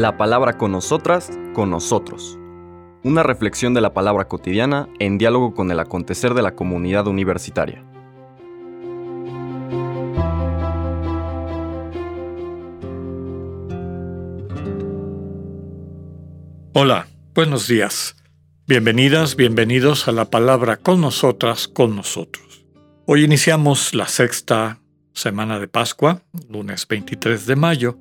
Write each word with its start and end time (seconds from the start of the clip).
La 0.00 0.16
palabra 0.16 0.56
con 0.56 0.72
nosotras, 0.72 1.30
con 1.52 1.68
nosotros. 1.68 2.38
Una 3.04 3.22
reflexión 3.22 3.74
de 3.74 3.82
la 3.82 3.92
palabra 3.92 4.28
cotidiana 4.28 4.88
en 4.98 5.18
diálogo 5.18 5.52
con 5.52 5.70
el 5.70 5.78
acontecer 5.78 6.32
de 6.32 6.40
la 6.40 6.54
comunidad 6.54 7.06
universitaria. 7.06 7.84
Hola, 16.72 17.06
buenos 17.34 17.68
días. 17.68 18.16
Bienvenidas, 18.66 19.36
bienvenidos 19.36 20.08
a 20.08 20.12
la 20.12 20.24
palabra 20.30 20.78
con 20.78 21.02
nosotras, 21.02 21.68
con 21.68 21.94
nosotros. 21.94 22.64
Hoy 23.04 23.22
iniciamos 23.22 23.92
la 23.92 24.08
sexta 24.08 24.80
semana 25.12 25.58
de 25.58 25.68
Pascua, 25.68 26.22
lunes 26.48 26.88
23 26.88 27.44
de 27.44 27.56
mayo, 27.56 27.98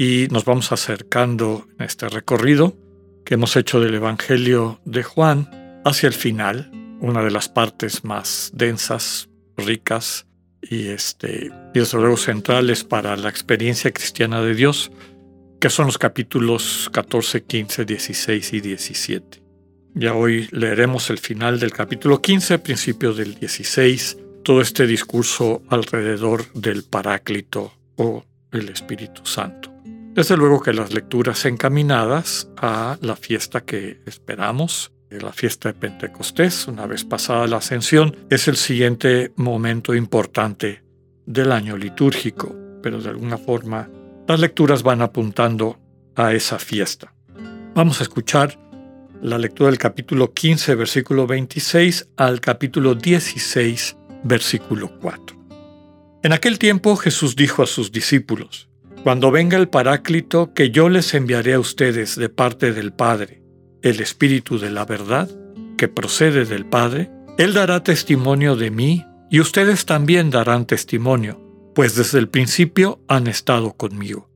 y 0.00 0.28
nos 0.30 0.46
vamos 0.46 0.72
acercando 0.72 1.68
en 1.78 1.84
este 1.84 2.08
recorrido 2.08 2.74
que 3.22 3.34
hemos 3.34 3.54
hecho 3.56 3.80
del 3.80 3.96
Evangelio 3.96 4.80
de 4.86 5.02
Juan 5.02 5.82
hacia 5.84 6.06
el 6.06 6.14
final, 6.14 6.70
una 7.02 7.22
de 7.22 7.30
las 7.30 7.50
partes 7.50 8.02
más 8.02 8.50
densas, 8.54 9.28
ricas 9.58 10.26
y, 10.62 10.86
este, 10.86 11.50
y 11.74 11.78
desde 11.78 11.98
luego 11.98 12.16
centrales 12.16 12.82
para 12.82 13.14
la 13.18 13.28
experiencia 13.28 13.92
cristiana 13.92 14.40
de 14.40 14.54
Dios, 14.54 14.90
que 15.60 15.68
son 15.68 15.84
los 15.84 15.98
capítulos 15.98 16.88
14, 16.94 17.42
15, 17.42 17.84
16 17.84 18.52
y 18.54 18.60
17. 18.62 19.42
Ya 19.96 20.14
hoy 20.14 20.48
leeremos 20.50 21.10
el 21.10 21.18
final 21.18 21.60
del 21.60 21.72
capítulo 21.72 22.22
15, 22.22 22.58
principio 22.60 23.12
del 23.12 23.34
16, 23.34 24.16
todo 24.44 24.62
este 24.62 24.86
discurso 24.86 25.60
alrededor 25.68 26.50
del 26.54 26.84
Paráclito 26.84 27.74
o 27.96 28.24
el 28.50 28.70
Espíritu 28.70 29.26
Santo. 29.26 29.69
Desde 30.12 30.36
luego 30.36 30.60
que 30.60 30.72
las 30.72 30.92
lecturas 30.92 31.44
encaminadas 31.44 32.50
a 32.56 32.98
la 33.00 33.14
fiesta 33.14 33.60
que 33.60 34.00
esperamos, 34.06 34.92
la 35.08 35.32
fiesta 35.32 35.68
de 35.68 35.78
Pentecostés, 35.78 36.66
una 36.66 36.86
vez 36.86 37.04
pasada 37.04 37.46
la 37.46 37.58
ascensión, 37.58 38.16
es 38.28 38.48
el 38.48 38.56
siguiente 38.56 39.32
momento 39.36 39.94
importante 39.94 40.82
del 41.26 41.52
año 41.52 41.76
litúrgico, 41.76 42.54
pero 42.82 43.00
de 43.00 43.08
alguna 43.08 43.38
forma 43.38 43.88
las 44.26 44.40
lecturas 44.40 44.82
van 44.82 45.00
apuntando 45.00 45.78
a 46.16 46.32
esa 46.32 46.58
fiesta. 46.58 47.14
Vamos 47.74 48.00
a 48.00 48.02
escuchar 48.02 48.58
la 49.22 49.38
lectura 49.38 49.70
del 49.70 49.78
capítulo 49.78 50.32
15, 50.32 50.74
versículo 50.74 51.28
26 51.28 52.08
al 52.16 52.40
capítulo 52.40 52.96
16, 52.96 53.96
versículo 54.24 54.98
4. 54.98 55.36
En 56.24 56.32
aquel 56.32 56.58
tiempo 56.58 56.96
Jesús 56.96 57.36
dijo 57.36 57.62
a 57.62 57.66
sus 57.66 57.92
discípulos, 57.92 58.69
Cuando 59.02 59.30
venga 59.30 59.56
el 59.56 59.70
Paráclito 59.70 60.52
que 60.52 60.70
yo 60.70 60.90
les 60.90 61.14
enviaré 61.14 61.54
a 61.54 61.58
ustedes 61.58 62.16
de 62.16 62.28
parte 62.28 62.74
del 62.74 62.92
Padre, 62.92 63.42
el 63.80 63.98
Espíritu 64.00 64.58
de 64.58 64.70
la 64.70 64.84
verdad, 64.84 65.30
que 65.78 65.88
procede 65.88 66.44
del 66.44 66.66
Padre, 66.66 67.10
Él 67.38 67.54
dará 67.54 67.82
testimonio 67.82 68.56
de 68.56 68.70
mí 68.70 69.06
y 69.30 69.40
ustedes 69.40 69.86
también 69.86 70.28
darán 70.28 70.66
testimonio, 70.66 71.40
pues 71.74 71.94
desde 71.94 72.18
el 72.18 72.28
principio 72.28 73.00
han 73.08 73.26
estado 73.26 73.72
conmigo. 73.72 74.28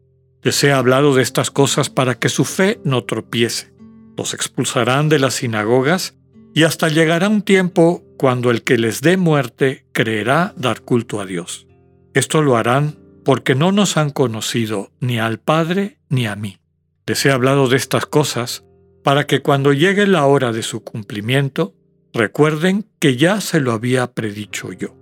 Les 0.43 0.65
he 0.65 0.73
hablado 0.73 1.15
de 1.15 1.23
estas 1.23 1.51
cosas 1.51 1.91
para 1.91 2.15
que 2.15 2.31
su 2.31 2.47
fe 2.47 2.81
no 2.85 3.05
tropiece. 3.05 3.75
Los 4.17 4.33
expulsarán 4.33 5.11
de 5.11 5.19
las 5.19 5.35
sinagogas 5.35 6.17
y 6.55 6.63
hasta 6.63 6.89
llegará 6.89 7.29
un 7.29 7.43
tiempo 7.43 8.03
cuando 8.17 8.51
el 8.51 8.63
que 8.63 8.79
les 8.79 9.03
dé 9.03 9.19
muerte 9.19 9.85
creerá 9.93 10.55
dar 10.57 10.81
culto 10.81 11.21
a 11.21 11.27
Dios. 11.27 11.67
Esto 12.15 12.41
lo 12.41 12.57
harán 12.57 13.04
porque 13.25 13.55
no 13.55 13.73
nos 13.73 13.97
han 13.97 14.11
conocido 14.11 14.93
ni 15.01 15.19
al 15.19 15.39
Padre 15.39 15.99
ni 16.09 16.27
a 16.27 16.37
mí. 16.37 16.59
Les 17.07 17.25
he 17.27 17.31
hablado 17.31 17.69
de 17.69 17.77
estas 17.77 18.07
cosas 18.07 18.65
para 19.03 19.27
que 19.27 19.43
cuando 19.43 19.73
llegue 19.73 20.07
la 20.07 20.25
hora 20.27 20.53
de 20.53 20.63
su 20.63 20.83
cumplimiento, 20.83 21.75
recuerden 22.13 22.87
que 22.99 23.17
ya 23.17 23.41
se 23.41 23.61
lo 23.61 23.73
había 23.73 24.13
predicho 24.13 24.73
yo. 24.73 24.97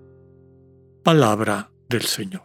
Palabra 1.03 1.71
del 1.89 2.03
Señor. 2.03 2.43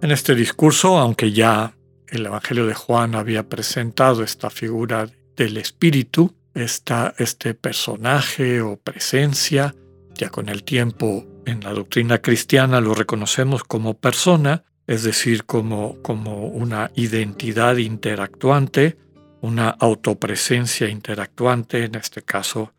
En 0.00 0.10
este 0.10 0.34
discurso, 0.34 0.98
aunque 0.98 1.32
ya 1.32 1.74
el 2.08 2.26
Evangelio 2.26 2.66
de 2.66 2.74
Juan 2.74 3.14
había 3.14 3.48
presentado 3.48 4.22
esta 4.22 4.50
figura 4.50 5.08
del 5.36 5.56
Espíritu, 5.56 6.34
está 6.54 7.14
este 7.18 7.54
personaje 7.54 8.60
o 8.60 8.76
presencia, 8.76 9.74
ya 10.14 10.30
con 10.30 10.48
el 10.48 10.64
tiempo 10.64 11.26
en 11.48 11.60
la 11.64 11.72
doctrina 11.72 12.18
cristiana 12.18 12.80
lo 12.80 12.94
reconocemos 12.94 13.64
como 13.64 13.94
persona, 13.94 14.64
es 14.86 15.02
decir, 15.02 15.44
como, 15.44 16.00
como 16.02 16.46
una 16.46 16.90
identidad 16.94 17.78
interactuante, 17.78 18.98
una 19.40 19.70
autopresencia 19.70 20.88
interactuante, 20.88 21.84
en 21.84 21.94
este 21.94 22.22
caso 22.22 22.72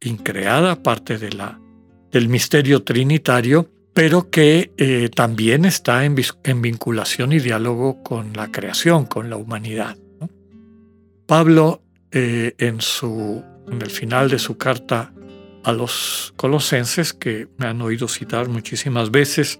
increada, 0.00 0.82
parte 0.82 1.18
de 1.18 1.30
la, 1.30 1.60
del 2.10 2.28
misterio 2.28 2.82
trinitario, 2.82 3.70
pero 3.94 4.28
que 4.28 4.72
eh, 4.76 5.08
también 5.14 5.64
está 5.64 6.04
en, 6.04 6.14
vinculación 6.62 7.32
y 7.32 7.38
diálogo 7.38 8.02
con 8.02 8.32
la 8.32 8.50
creación, 8.50 9.06
con 9.06 9.30
la 9.30 9.36
humanidad. 9.36 9.96
Pablo, 11.26 11.82
eh, 12.10 12.54
en, 12.58 12.80
su, 12.80 13.42
en 13.70 13.82
el 13.82 13.90
final 13.90 14.28
de 14.28 14.38
su 14.38 14.56
carta 14.56 15.12
a 15.66 15.72
los 15.72 16.32
colosenses, 16.36 17.12
que 17.12 17.48
me 17.58 17.66
han 17.66 17.82
oído 17.82 18.06
citar 18.06 18.48
muchísimas 18.48 19.10
veces, 19.10 19.58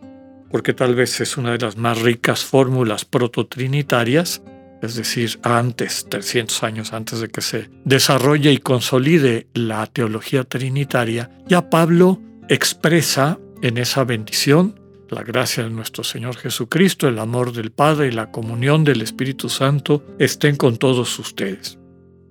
porque 0.52 0.72
tal 0.72 0.94
vez 0.94 1.20
es 1.20 1.36
una 1.36 1.50
de 1.50 1.58
las 1.58 1.76
más 1.76 2.00
ricas 2.00 2.44
fórmulas 2.44 3.04
prototrinitarias, 3.04 4.40
es 4.82 4.94
decir, 4.94 5.40
antes, 5.42 6.06
300 6.08 6.62
años 6.62 6.92
antes 6.92 7.18
de 7.18 7.28
que 7.28 7.40
se 7.40 7.70
desarrolle 7.84 8.52
y 8.52 8.58
consolide 8.58 9.48
la 9.52 9.84
teología 9.88 10.44
trinitaria, 10.44 11.28
ya 11.48 11.70
Pablo 11.70 12.22
expresa 12.48 13.40
en 13.62 13.76
esa 13.76 14.04
bendición, 14.04 14.78
la 15.08 15.24
gracia 15.24 15.64
de 15.64 15.70
nuestro 15.70 16.04
Señor 16.04 16.36
Jesucristo, 16.36 17.08
el 17.08 17.18
amor 17.18 17.52
del 17.52 17.72
Padre 17.72 18.08
y 18.08 18.12
la 18.12 18.30
comunión 18.30 18.84
del 18.84 19.02
Espíritu 19.02 19.48
Santo 19.48 20.04
estén 20.20 20.54
con 20.54 20.76
todos 20.76 21.18
ustedes. 21.18 21.80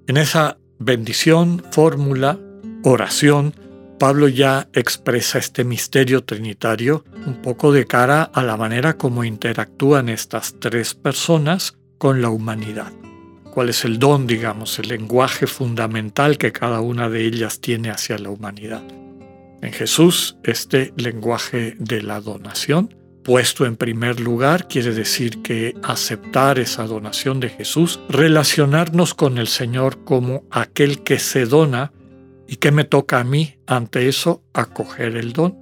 En 0.08 0.16
esa 0.16 0.58
bendición, 0.80 1.62
fórmula, 1.72 2.40
oración, 2.84 3.54
Pablo 4.00 4.28
ya 4.28 4.68
expresa 4.74 5.40
este 5.40 5.64
misterio 5.64 6.24
trinitario 6.24 7.06
un 7.26 7.42
poco 7.42 7.72
de 7.72 7.86
cara 7.86 8.24
a 8.24 8.44
la 8.44 8.58
manera 8.58 8.98
como 8.98 9.24
interactúan 9.24 10.10
estas 10.10 10.56
tres 10.60 10.94
personas 10.94 11.78
con 11.98 12.22
la 12.22 12.30
humanidad. 12.30 12.92
¿Cuál 13.54 13.70
es 13.70 13.86
el 13.86 13.98
don, 14.00 14.28
digamos, 14.28 14.80
el 14.80 14.90
lenguaje 14.90 15.48
fundamental 15.48 16.38
que 16.38 16.52
cada 16.52 16.82
una 16.82 17.10
de 17.10 17.26
ellas 17.26 17.62
tiene 17.62 17.90
hacia 17.90 18.18
la 18.18 18.30
humanidad? 18.30 18.84
En 19.62 19.72
Jesús, 19.72 20.38
este 20.44 20.94
lenguaje 20.98 21.76
de 21.80 22.04
la 22.04 22.20
donación, 22.20 22.94
puesto 23.24 23.66
en 23.66 23.78
primer 23.78 24.20
lugar, 24.20 24.68
quiere 24.68 24.94
decir 24.94 25.42
que 25.42 25.74
aceptar 25.84 26.60
esa 26.60 26.86
donación 26.86 27.40
de 27.40 27.50
Jesús, 27.50 28.02
relacionarnos 28.10 29.14
con 29.14 29.38
el 29.38 29.48
Señor 29.48 30.04
como 30.04 30.44
aquel 30.52 31.02
que 31.02 31.18
se 31.18 31.46
dona 31.46 31.94
y 32.48 32.58
que 32.58 32.72
me 32.72 32.84
toca 32.84 33.20
a 33.20 33.24
mí 33.24 33.58
ante 33.68 34.08
eso 34.08 34.44
acoger 34.54 35.16
el 35.18 35.34
don, 35.34 35.58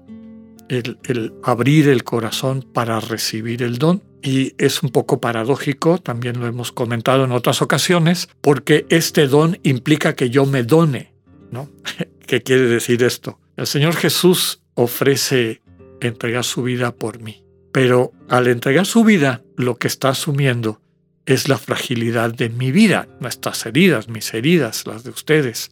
el, 0.70 0.98
el 1.04 1.34
abrir 1.44 1.88
el 1.90 2.04
corazón 2.04 2.66
para 2.74 3.00
recibir 3.00 3.64
el 3.64 3.78
don. 3.78 4.04
Y 4.22 4.54
es 4.58 4.84
un 4.84 4.90
poco 4.90 5.20
paradójico, 5.20 5.98
también 5.98 6.40
lo 6.40 6.48
hemos 6.48 6.72
comentado 6.72 7.26
en 7.26 7.34
otras 7.34 7.62
ocasiones, 7.62 8.30
porque 8.40 8.86
este 8.90 9.28
don 9.28 9.60
implica 9.64 10.16
que 10.16 10.30
yo 10.30 10.46
me 10.46 10.64
done. 10.64 11.14
¿no? 11.52 11.70
¿Qué 12.28 12.42
quiere 12.42 12.64
decir 12.64 13.04
esto? 13.04 13.40
El 13.56 13.68
Señor 13.68 13.96
Jesús 13.96 14.62
ofrece 14.74 15.62
entregar 16.02 16.44
su 16.44 16.64
vida 16.64 16.96
por 16.96 17.22
mí, 17.22 17.44
pero 17.72 18.12
al 18.28 18.48
entregar 18.48 18.86
su 18.86 19.04
vida 19.04 19.44
lo 19.56 19.76
que 19.76 19.88
está 19.88 20.10
asumiendo 20.10 20.82
es 21.26 21.48
la 21.48 21.58
fragilidad 21.58 22.34
de 22.34 22.50
mi 22.50 22.72
vida, 22.72 23.08
nuestras 23.20 23.66
heridas, 23.66 24.10
mis 24.10 24.34
heridas, 24.34 24.86
las 24.88 25.04
de 25.04 25.12
ustedes. 25.12 25.72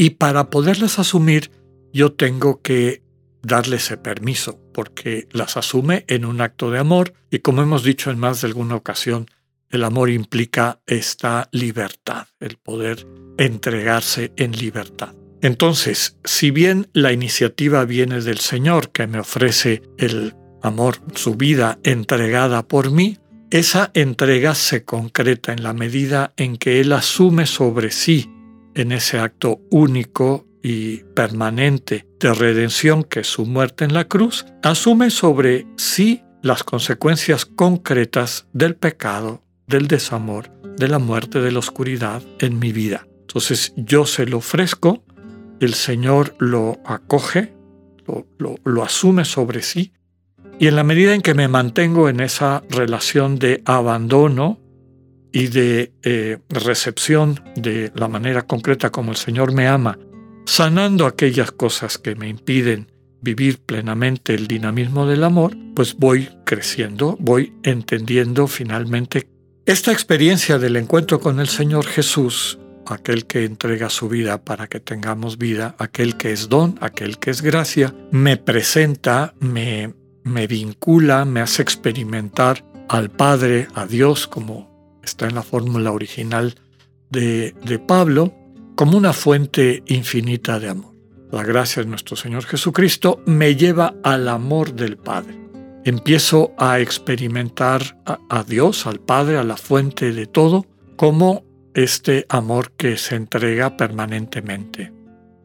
Y 0.00 0.08
para 0.08 0.48
poderlas 0.48 0.98
asumir, 0.98 1.50
yo 1.92 2.14
tengo 2.14 2.62
que 2.62 3.02
darle 3.42 3.76
ese 3.76 3.98
permiso, 3.98 4.58
porque 4.72 5.28
las 5.30 5.58
asume 5.58 6.06
en 6.08 6.24
un 6.24 6.40
acto 6.40 6.70
de 6.70 6.78
amor 6.78 7.12
y 7.30 7.40
como 7.40 7.60
hemos 7.60 7.84
dicho 7.84 8.10
en 8.10 8.18
más 8.18 8.40
de 8.40 8.48
alguna 8.48 8.76
ocasión, 8.76 9.26
el 9.68 9.84
amor 9.84 10.08
implica 10.08 10.80
esta 10.86 11.50
libertad, 11.52 12.28
el 12.40 12.56
poder 12.56 13.06
entregarse 13.36 14.32
en 14.36 14.52
libertad. 14.52 15.14
Entonces, 15.42 16.16
si 16.24 16.50
bien 16.50 16.88
la 16.94 17.12
iniciativa 17.12 17.84
viene 17.84 18.22
del 18.22 18.38
Señor 18.38 18.92
que 18.92 19.06
me 19.06 19.18
ofrece 19.18 19.82
el 19.98 20.34
amor, 20.62 20.96
su 21.14 21.34
vida 21.34 21.78
entregada 21.82 22.66
por 22.66 22.90
mí, 22.90 23.18
esa 23.50 23.90
entrega 23.92 24.54
se 24.54 24.82
concreta 24.82 25.52
en 25.52 25.62
la 25.62 25.74
medida 25.74 26.32
en 26.38 26.56
que 26.56 26.80
Él 26.80 26.94
asume 26.94 27.44
sobre 27.44 27.90
sí, 27.90 28.30
en 28.80 28.92
ese 28.92 29.18
acto 29.18 29.60
único 29.70 30.46
y 30.62 30.98
permanente 31.14 32.06
de 32.18 32.34
redención 32.34 33.04
que 33.04 33.20
es 33.20 33.26
su 33.26 33.46
muerte 33.46 33.84
en 33.84 33.94
la 33.94 34.06
cruz, 34.06 34.46
asume 34.62 35.10
sobre 35.10 35.66
sí 35.76 36.22
las 36.42 36.64
consecuencias 36.64 37.44
concretas 37.44 38.46
del 38.52 38.76
pecado, 38.76 39.42
del 39.66 39.88
desamor, 39.88 40.50
de 40.76 40.88
la 40.88 40.98
muerte, 40.98 41.40
de 41.40 41.52
la 41.52 41.58
oscuridad 41.58 42.22
en 42.38 42.58
mi 42.58 42.72
vida. 42.72 43.06
Entonces 43.20 43.72
yo 43.76 44.06
se 44.06 44.26
lo 44.26 44.38
ofrezco, 44.38 45.04
el 45.60 45.74
Señor 45.74 46.34
lo 46.38 46.78
acoge, 46.84 47.54
lo, 48.38 48.82
asume 48.82 49.24
sobre 49.24 49.62
sí, 49.62 49.92
y 50.58 50.66
en 50.66 50.76
la 50.76 50.84
medida 50.84 51.14
en 51.14 51.22
que 51.22 51.34
me 51.34 51.48
mantengo 51.48 52.08
en 52.08 52.20
esa 52.20 52.62
relación 52.68 53.38
de 53.38 53.62
abandono 53.64 54.58
y 55.32 55.48
de 55.48 55.92
eh, 56.02 56.38
recepción 56.48 57.40
de 57.56 57.92
la 57.94 58.08
manera 58.08 58.42
concreta 58.42 58.90
como 58.90 59.12
el 59.12 59.16
Señor 59.16 59.52
me 59.52 59.68
ama, 59.68 59.98
sanando 60.46 61.06
aquellas 61.06 61.52
cosas 61.52 61.98
que 61.98 62.14
me 62.14 62.28
impiden 62.28 62.90
vivir 63.22 63.58
plenamente 63.58 64.34
el 64.34 64.46
dinamismo 64.46 65.06
del 65.06 65.24
amor, 65.24 65.56
pues 65.74 65.94
voy 65.96 66.28
creciendo, 66.44 67.16
voy 67.20 67.52
entendiendo 67.62 68.46
finalmente 68.46 69.28
esta 69.66 69.92
experiencia 69.92 70.58
del 70.58 70.76
encuentro 70.76 71.20
con 71.20 71.38
el 71.38 71.48
Señor 71.48 71.86
Jesús, 71.86 72.58
aquel 72.86 73.26
que 73.26 73.44
entrega 73.44 73.90
su 73.90 74.08
vida 74.08 74.42
para 74.42 74.66
que 74.66 74.80
tengamos 74.80 75.38
vida, 75.38 75.76
aquel 75.78 76.16
que 76.16 76.32
es 76.32 76.48
don, 76.48 76.76
aquel 76.80 77.18
que 77.18 77.30
es 77.30 77.42
gracia, 77.42 77.94
me 78.10 78.36
presenta, 78.36 79.34
me, 79.38 79.94
me 80.24 80.46
vincula, 80.46 81.24
me 81.24 81.40
hace 81.40 81.62
experimentar 81.62 82.64
al 82.88 83.10
Padre, 83.10 83.68
a 83.74 83.86
Dios, 83.86 84.26
como 84.26 84.69
está 85.02 85.26
en 85.26 85.34
la 85.34 85.42
fórmula 85.42 85.92
original 85.92 86.54
de, 87.10 87.82
Pablo, 87.86 88.34
como 88.76 88.96
una 88.96 89.12
fuente 89.12 89.82
infinita 89.86 90.60
de 90.60 90.68
amor. 90.68 90.94
La 91.30 91.42
gracia 91.42 91.82
de 91.82 91.88
nuestro 91.88 92.16
Señor 92.16 92.44
Jesucristo 92.44 93.22
me 93.26 93.54
lleva 93.54 93.94
al 94.02 94.28
amor 94.28 94.74
del 94.74 94.96
Padre. 94.96 95.38
Empiezo 95.84 96.52
a 96.58 96.80
experimentar 96.80 98.00
a, 98.04 98.44
Dios, 98.44 98.86
al 98.86 99.00
Padre, 99.00 99.38
a 99.38 99.44
la 99.44 99.56
fuente 99.56 100.12
de 100.12 100.26
todo, 100.26 100.66
como 100.96 101.44
este 101.74 102.26
amor 102.28 102.72
que 102.72 102.96
se 102.96 103.14
entrega 103.14 103.76
permanentemente. 103.76 104.92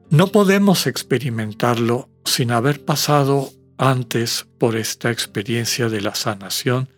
No 0.09 0.27
podemos 0.27 0.87
experimentarlo 0.87 2.09
sin 2.25 2.51
haber 2.51 2.83
pasado 2.83 3.49
antes 3.77 4.47
por 4.57 4.75
esta 4.75 5.11
experiencia 5.11 5.89
de 5.89 6.01
la 6.01 6.15
sanación 6.15 6.89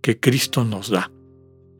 que 0.00 0.18
Cristo 0.18 0.64
nos 0.64 0.90
da. 0.90 1.10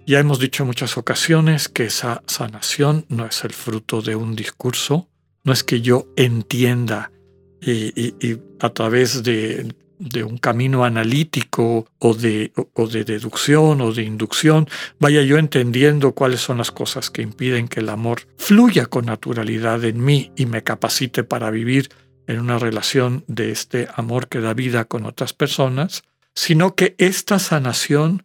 Ya 0.06 0.18
hemos 0.18 0.38
dicho 0.38 0.62
en 0.62 0.68
muchas 0.68 0.96
ocasiones 0.96 1.68
que 1.68 1.84
esa 1.84 2.22
sanación 2.26 3.04
no 3.08 3.26
es 3.26 3.44
el 3.44 3.52
fruto 3.52 4.02
de 4.02 4.16
un 4.16 4.34
discurso, 4.34 5.08
no 5.44 5.52
es 5.52 5.62
que 5.62 5.80
yo 5.80 6.08
entienda 6.16 7.12
y, 7.60 8.38
a 8.58 8.70
través 8.70 9.22
de, 9.22 9.74
un 10.24 10.38
camino 10.38 10.84
analítico 10.84 11.86
o 11.98 12.14
de, 12.14 12.52
o 12.72 12.86
de 12.86 13.04
deducción 13.04 13.82
o 13.82 13.92
de 13.92 14.02
inducción 14.02 14.66
vaya 14.98 15.20
yo 15.22 15.36
entendiendo 15.36 16.12
cuáles 16.12 16.40
son 16.40 16.56
las 16.56 16.70
cosas 16.70 17.10
que 17.10 17.20
impiden 17.20 17.68
que 17.68 17.80
el 17.80 17.90
amor 17.90 18.22
fluya 18.38 18.86
con 18.86 19.06
naturalidad 19.06 19.84
en 19.84 20.02
mí 20.02 20.32
y 20.36 20.46
me 20.46 20.62
capacite 20.62 21.22
para 21.22 21.50
vivir 21.50 21.90
en 22.26 22.40
una 22.40 22.58
relación 22.58 23.24
de 23.26 23.50
este 23.50 23.88
amor 23.94 24.28
que 24.28 24.40
da 24.40 24.54
vida 24.54 24.86
con 24.86 25.04
otras 25.04 25.34
personas, 25.34 26.02
sino 26.34 26.74
que 26.74 26.94
esta 26.96 27.38
sanación 27.38 28.22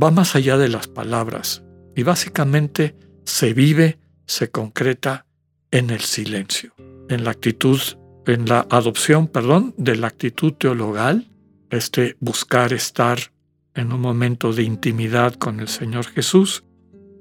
va 0.00 0.10
más 0.10 0.34
allá 0.36 0.56
de 0.58 0.68
las 0.68 0.88
palabras 0.88 1.62
y 1.94 2.02
básicamente 2.02 2.96
se 3.24 3.54
vive, 3.54 3.98
se 4.26 4.50
concreta 4.50 5.26
en 5.70 5.90
el 5.90 6.00
silencio, 6.00 6.74
en 7.08 7.24
la 7.24 7.30
actitud, 7.30 7.80
en 8.26 8.48
la 8.48 8.66
adopción, 8.70 9.26
perdón, 9.26 9.74
de 9.76 9.96
la 9.96 10.08
actitud 10.08 10.52
teologal, 10.54 11.30
este 11.70 12.16
buscar 12.20 12.72
estar 12.72 13.18
en 13.74 13.92
un 13.92 14.00
momento 14.00 14.52
de 14.52 14.62
intimidad 14.62 15.34
con 15.34 15.60
el 15.60 15.68
Señor 15.68 16.06
Jesús, 16.06 16.64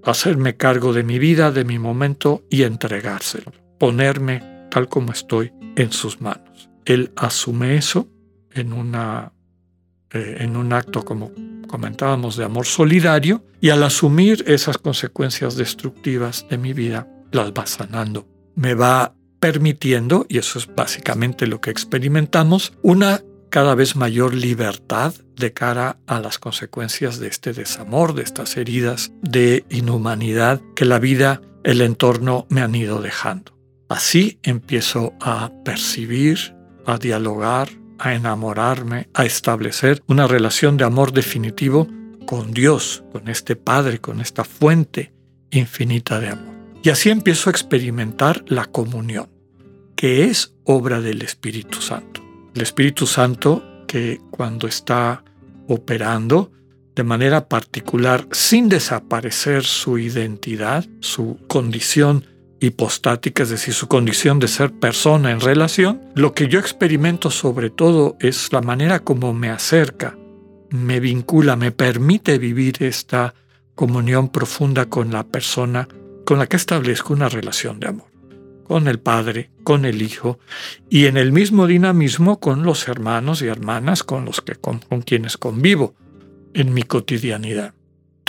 hacerme 0.04 0.58
cargo 0.58 0.94
de 0.94 1.04
mi 1.04 1.20
vida, 1.20 1.52
de 1.52 1.64
mi 1.64 1.80
momento 1.80 2.44
y 2.50 2.64
entregárselo, 2.64 3.52
ponerme 3.80 4.68
tal 4.70 4.90
como 4.90 5.12
estoy 5.12 5.54
en 5.76 5.92
sus 5.92 6.22
manos. 6.22 6.70
Él 6.86 7.12
asume 7.16 7.76
eso 7.76 8.08
en, 8.52 8.74
una, 8.74 9.34
eh, 10.12 10.38
en 10.40 10.58
un 10.58 10.74
acto, 10.74 11.06
como 11.06 11.32
comentábamos, 11.72 12.36
de 12.36 12.44
amor 12.44 12.68
solidario 12.68 13.44
y 13.60 13.70
al 13.70 13.82
asumir 13.82 14.44
esas 14.46 14.78
consecuencias 14.78 15.56
destructivas 15.56 16.46
de 16.50 16.60
mi 16.60 16.74
vida, 16.74 17.08
las 17.32 17.52
va 17.52 17.66
sanando 17.66 18.28
me 18.56 18.74
va 18.74 19.16
permitiendo, 19.40 20.26
y 20.30 20.38
eso 20.38 20.60
es 20.60 20.68
básicamente 20.68 21.48
lo 21.48 21.62
que 21.62 21.72
experimentamos, 21.72 22.74
una 22.82 23.22
cada 23.50 23.76
vez 23.76 23.96
mayor 23.96 24.34
libertad 24.34 25.14
de 25.36 25.52
cara 25.52 25.98
a 26.08 26.20
las 26.20 26.40
consecuencias 26.40 27.20
de 27.20 27.28
este 27.28 27.52
desamor, 27.52 28.14
de 28.14 28.24
estas 28.24 28.56
heridas 28.56 29.12
de 29.22 29.66
inhumanidad 29.70 30.62
que 30.76 30.86
la 30.86 31.00
vida, 31.00 31.42
el 31.64 31.82
entorno 31.82 32.46
me 32.50 32.62
han 32.62 32.76
ido 32.76 33.02
dejando. 33.02 33.58
Así 33.90 34.40
empiezo 34.44 35.14
a 35.20 35.52
percibir, 35.66 36.56
a 36.86 36.98
dialogar, 36.98 37.70
a 38.02 38.16
enamorarme, 38.16 39.10
a 39.14 39.26
establecer 39.26 40.02
una 40.08 40.28
relación 40.28 40.76
de 40.76 40.84
amor 40.84 41.14
definitivo 41.14 41.88
con 42.26 42.52
Dios, 42.52 43.04
con 43.12 43.28
este 43.28 43.56
Padre, 43.56 44.00
con 44.00 44.22
esta 44.22 44.44
fuente 44.44 45.14
infinita 45.52 46.20
de 46.20 46.30
amor. 46.30 46.56
Y 46.84 46.90
así 46.90 47.12
empiezo 47.12 47.50
a 47.50 47.52
experimentar 47.52 48.44
la 48.48 48.66
comunión, 48.66 49.30
que 49.96 50.24
es 50.24 50.56
obra 50.64 51.00
del 51.00 51.22
Espíritu 51.22 51.80
Santo. 51.80 52.24
El 52.56 52.64
Espíritu 52.64 53.06
Santo 53.06 53.64
que 53.86 54.20
cuando 54.32 54.68
está 54.68 55.24
operando 55.68 56.52
de 56.96 57.04
manera 57.04 57.48
particular, 57.48 58.28
sin 58.32 58.68
desaparecer 58.68 59.64
su 59.64 59.98
identidad, 59.98 60.86
su 61.02 61.38
condición 61.48 62.26
hipostática, 62.62 63.44
es 63.44 63.50
decir, 63.50 63.74
su 63.74 63.88
condición 63.88 64.40
de 64.40 64.48
ser 64.48 64.72
persona 64.72 65.32
en 65.32 65.42
relación, 65.42 66.00
lo 66.16 66.34
que 66.34 66.48
yo 66.48 66.60
experimento 66.60 67.32
sobre 67.32 67.72
todo 67.72 68.16
es 68.20 68.54
la 68.54 68.62
manera 68.62 69.00
como 69.00 69.34
me 69.34 69.50
acerca, 69.50 70.16
me 70.70 71.00
vincula, 71.00 71.56
me 71.56 71.72
permite 71.72 72.38
vivir 72.38 72.84
esta 72.84 73.34
comunión 73.76 74.30
profunda 74.30 74.86
con 74.86 75.12
la 75.12 75.24
persona 75.24 75.88
con 76.24 76.38
la 76.38 76.48
que 76.48 76.56
establezco 76.56 77.14
una 77.14 77.30
relación 77.30 77.80
de 77.80 77.88
amor, 77.88 78.08
con 78.64 78.88
el 78.88 79.00
Padre, 79.00 79.50
con 79.64 79.84
el 79.84 80.04
Hijo 80.04 80.40
y 80.88 81.08
en 81.08 81.18
el 81.18 81.32
mismo 81.32 81.66
dinamismo 81.66 82.40
con 82.40 82.64
los 82.64 82.88
hermanos 82.88 83.42
y 83.42 83.48
hermanas 83.48 84.04
con 84.04 84.24
los 84.24 84.40
que 84.42 84.54
con, 84.56 84.80
quienes 85.02 85.38
convivo 85.38 85.96
en 86.54 86.74
mi 86.74 86.84
cotidianidad. 86.84 87.74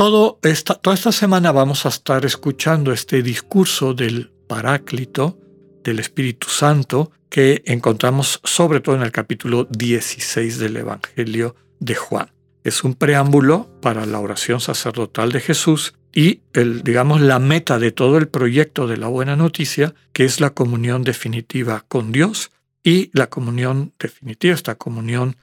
Todo 0.03 0.41
esta, 0.43 0.75
toda 0.75 0.95
esta 0.95 1.13
semana 1.13 1.53
vamos 1.53 1.87
a 1.87 1.89
estar 1.89 2.25
escuchando 2.25 2.91
este 2.91 3.23
discurso 3.23 3.95
del 3.95 4.33
Paráclito, 4.49 5.39
del 5.85 6.01
Espíritu 6.01 6.49
Santo, 6.49 7.13
que 7.31 7.63
encontramos 7.67 8.41
sobre 8.43 8.81
todo 8.81 8.97
en 8.97 9.03
el 9.03 9.13
capítulo 9.13 9.69
16 9.71 10.59
del 10.59 10.79
Evangelio 10.79 11.55
de 11.79 11.95
Juan. 11.95 12.33
Es 12.65 12.83
un 12.83 12.95
preámbulo 12.95 13.71
para 13.81 14.05
la 14.05 14.19
oración 14.19 14.59
sacerdotal 14.59 15.31
de 15.31 15.39
Jesús 15.39 15.95
y 16.13 16.41
el, 16.53 16.83
digamos, 16.83 17.21
la 17.21 17.39
meta 17.39 17.79
de 17.79 17.93
todo 17.93 18.19
el 18.19 18.27
proyecto 18.27 18.89
de 18.89 18.97
la 18.97 19.07
buena 19.07 19.37
noticia, 19.37 19.95
que 20.13 20.25
es 20.25 20.41
la 20.41 20.51
comunión 20.51 21.05
definitiva 21.05 21.85
con 21.87 22.11
Dios 22.11 22.51
y 22.83 23.11
la 23.13 23.29
comunión 23.29 23.93
definitiva, 24.01 24.53
esta 24.53 24.75
comunión 24.75 25.37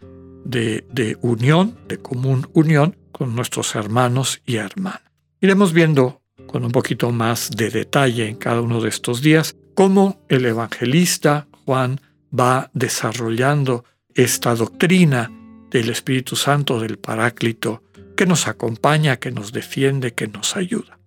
de, 0.45 1.17
unión, 1.21 1.77
de 1.87 1.97
común 1.97 2.49
unión 2.53 2.95
con 3.11 3.35
nuestros 3.35 3.75
hermanos 3.75 4.41
y 4.45 4.55
hermanas. 4.55 5.03
Iremos 5.41 5.73
viendo 5.73 6.21
con 6.47 6.65
un 6.65 6.71
poquito 6.71 7.11
más 7.11 7.51
de 7.51 7.69
detalle 7.69 8.27
en 8.27 8.35
cada 8.35 8.61
uno 8.61 8.81
de 8.81 8.89
estos 8.89 9.21
días 9.21 9.55
cómo 9.75 10.25
el 10.29 10.45
evangelista 10.45 11.47
Juan 11.65 12.01
va 12.37 12.69
desarrollando 12.73 13.85
esta 14.13 14.55
doctrina 14.55 15.31
del 15.69 15.89
Espíritu 15.89 16.35
Santo, 16.35 16.79
del 16.79 16.97
Paráclito, 16.97 17.83
que 18.17 18.25
nos 18.25 18.47
acompaña, 18.47 19.17
que 19.17 19.31
nos 19.31 19.51
defiende, 19.51 20.13
que 20.13 20.27
nos 20.27 20.57
ayuda. 20.57 20.99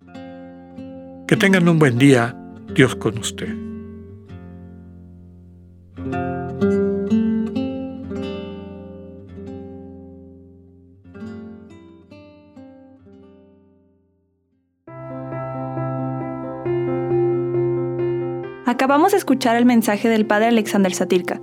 Que 1.27 1.37
tengan 1.37 1.69
un 1.69 1.79
buen 1.79 1.99
día, 1.99 2.37
Dios 2.75 2.95
con 2.97 3.19
usted. 3.19 3.72
Acabamos 18.65 19.13
de 19.13 19.19
escuchar 19.19 19.57
el 19.57 19.65
mensaje 19.65 20.09
del 20.09 20.25
Padre 20.25 20.47
Alexander 20.47 20.95
Satirka. 20.95 21.41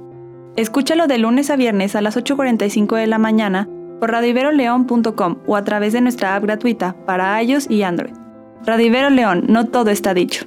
Escúchalo 0.55 1.07
de 1.07 1.17
lunes 1.17 1.49
a 1.49 1.57
viernes 1.57 1.95
a 1.95 2.01
las 2.01 2.15
8.45 2.15 2.95
de 2.95 3.07
la 3.07 3.17
mañana 3.17 3.67
por 3.99 4.11
radiveroleón.com 4.11 5.38
o 5.45 5.55
a 5.55 5.63
través 5.63 5.93
de 5.93 6.01
nuestra 6.01 6.35
app 6.35 6.43
gratuita 6.43 6.95
para 7.05 7.41
iOS 7.43 7.69
y 7.69 7.83
Android. 7.83 8.13
Radivero 8.65 9.09
León, 9.09 9.45
no 9.47 9.65
todo 9.67 9.89
está 9.89 10.13
dicho. 10.13 10.45